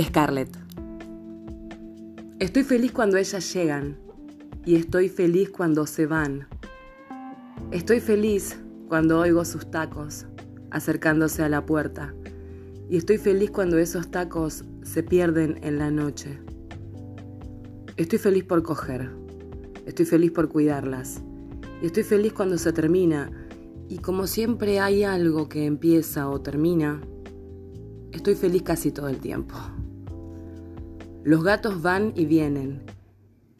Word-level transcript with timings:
Scarlett. 0.00 0.56
Estoy 2.38 2.62
feliz 2.62 2.92
cuando 2.92 3.16
ellas 3.16 3.52
llegan 3.52 3.98
y 4.64 4.76
estoy 4.76 5.08
feliz 5.08 5.50
cuando 5.50 5.86
se 5.86 6.06
van. 6.06 6.46
Estoy 7.72 7.98
feliz 7.98 8.60
cuando 8.88 9.18
oigo 9.18 9.44
sus 9.44 9.68
tacos 9.72 10.26
acercándose 10.70 11.42
a 11.42 11.48
la 11.48 11.66
puerta 11.66 12.14
y 12.88 12.96
estoy 12.96 13.18
feliz 13.18 13.50
cuando 13.50 13.76
esos 13.78 14.08
tacos 14.08 14.64
se 14.82 15.02
pierden 15.02 15.58
en 15.62 15.78
la 15.78 15.90
noche. 15.90 16.38
Estoy 17.96 18.20
feliz 18.20 18.44
por 18.44 18.62
coger, 18.62 19.10
estoy 19.84 20.06
feliz 20.06 20.30
por 20.30 20.48
cuidarlas 20.48 21.22
y 21.82 21.86
estoy 21.86 22.04
feliz 22.04 22.32
cuando 22.32 22.56
se 22.56 22.72
termina 22.72 23.32
y 23.88 23.98
como 23.98 24.28
siempre 24.28 24.78
hay 24.78 25.02
algo 25.02 25.48
que 25.48 25.66
empieza 25.66 26.28
o 26.28 26.40
termina, 26.40 27.00
estoy 28.12 28.36
feliz 28.36 28.62
casi 28.62 28.92
todo 28.92 29.08
el 29.08 29.18
tiempo. 29.18 29.56
Los 31.28 31.44
gatos 31.44 31.82
van 31.82 32.14
y 32.16 32.24
vienen, 32.24 32.80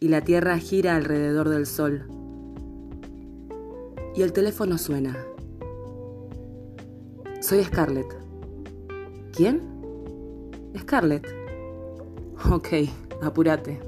y 0.01 0.09
la 0.09 0.23
tierra 0.23 0.57
gira 0.57 0.97
alrededor 0.97 1.51
del 1.51 1.67
sol. 1.67 2.09
Y 4.15 4.23
el 4.23 4.33
teléfono 4.33 4.79
suena. 4.79 5.19
Soy 7.43 7.63
Scarlett. 7.65 8.07
¿Quién? 9.37 9.61
Scarlett. 10.79 11.27
Ok, 12.51 12.69
apúrate. 13.21 13.79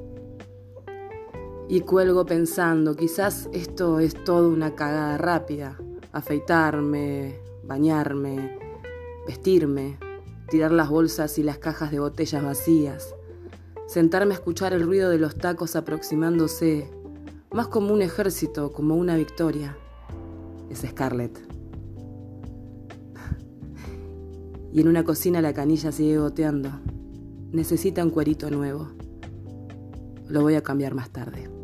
Y 1.66 1.80
cuelgo 1.80 2.26
pensando, 2.26 2.94
quizás 2.96 3.48
esto 3.54 3.98
es 3.98 4.12
todo 4.24 4.50
una 4.50 4.74
cagada 4.74 5.16
rápida. 5.16 5.78
Afeitarme, 6.12 7.38
bañarme, 7.64 8.58
vestirme, 9.26 9.98
tirar 10.50 10.70
las 10.70 10.90
bolsas 10.90 11.38
y 11.38 11.42
las 11.42 11.56
cajas 11.56 11.90
de 11.90 12.00
botellas 12.00 12.44
vacías 12.44 13.14
sentarme 13.90 14.34
a 14.34 14.36
escuchar 14.36 14.72
el 14.72 14.84
ruido 14.84 15.10
de 15.10 15.18
los 15.18 15.34
tacos 15.34 15.74
aproximándose, 15.74 16.88
más 17.50 17.66
como 17.66 17.92
un 17.92 18.02
ejército, 18.02 18.70
como 18.70 18.94
una 18.94 19.16
victoria. 19.16 19.76
Es 20.70 20.82
Scarlett. 20.88 21.36
Y 24.72 24.80
en 24.80 24.86
una 24.86 25.02
cocina 25.02 25.42
la 25.42 25.52
canilla 25.52 25.90
sigue 25.90 26.18
goteando. 26.18 26.70
Necesita 27.50 28.04
un 28.04 28.10
cuerito 28.10 28.48
nuevo. 28.48 28.90
Lo 30.28 30.42
voy 30.42 30.54
a 30.54 30.62
cambiar 30.62 30.94
más 30.94 31.10
tarde. 31.10 31.59